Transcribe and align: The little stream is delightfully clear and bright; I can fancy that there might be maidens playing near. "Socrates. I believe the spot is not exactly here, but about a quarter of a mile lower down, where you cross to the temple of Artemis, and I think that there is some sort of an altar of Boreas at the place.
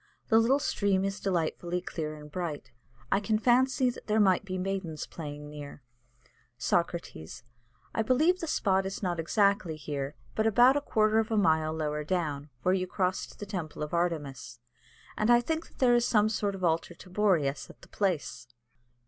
The 0.29 0.39
little 0.39 0.57
stream 0.57 1.05
is 1.05 1.19
delightfully 1.19 1.79
clear 1.79 2.15
and 2.15 2.31
bright; 2.31 2.71
I 3.11 3.19
can 3.19 3.37
fancy 3.37 3.87
that 3.91 4.07
there 4.07 4.19
might 4.19 4.43
be 4.43 4.57
maidens 4.57 5.05
playing 5.05 5.47
near. 5.47 5.83
"Socrates. 6.57 7.43
I 7.93 8.01
believe 8.01 8.39
the 8.39 8.47
spot 8.47 8.87
is 8.87 9.03
not 9.03 9.19
exactly 9.19 9.75
here, 9.75 10.15
but 10.33 10.47
about 10.47 10.75
a 10.75 10.81
quarter 10.81 11.19
of 11.19 11.29
a 11.29 11.37
mile 11.37 11.71
lower 11.71 12.03
down, 12.03 12.49
where 12.63 12.73
you 12.73 12.87
cross 12.87 13.27
to 13.27 13.37
the 13.37 13.45
temple 13.45 13.83
of 13.83 13.93
Artemis, 13.93 14.59
and 15.19 15.29
I 15.29 15.39
think 15.39 15.67
that 15.67 15.77
there 15.77 15.93
is 15.93 16.07
some 16.07 16.29
sort 16.29 16.55
of 16.55 16.63
an 16.63 16.69
altar 16.69 16.95
of 17.05 17.13
Boreas 17.13 17.69
at 17.69 17.83
the 17.83 17.87
place. 17.87 18.47